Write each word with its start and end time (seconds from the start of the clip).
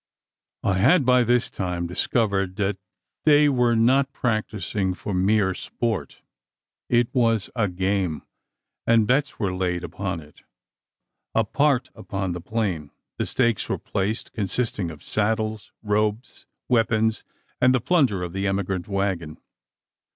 I 0.63 0.79
had 0.79 1.05
by 1.05 1.23
this 1.23 1.51
time 1.51 1.85
discovered 1.85 2.55
that 2.55 2.79
they 3.23 3.47
were 3.47 3.75
not 3.75 4.11
practising 4.11 4.95
for 4.95 5.13
mere 5.13 5.53
sport. 5.53 6.23
It 6.89 7.13
was 7.13 7.51
a 7.55 7.67
game, 7.69 8.23
and 8.87 9.05
bets 9.05 9.37
were 9.37 9.53
laid, 9.53 9.83
upon 9.83 10.19
it. 10.19 10.41
Apart 11.35 11.91
upon 11.93 12.31
the 12.31 12.41
plain, 12.41 12.89
the 13.17 13.27
stakes 13.27 13.69
were 13.69 13.77
placed, 13.77 14.33
consisting 14.33 14.89
of 14.89 15.03
saddles, 15.03 15.71
robes, 15.83 16.47
weapons, 16.67 17.23
and 17.61 17.71
the 17.75 17.79
plunder 17.79 18.23
of 18.23 18.33
the 18.33 18.47
emigrant 18.47 18.87
waggon. 18.87 19.37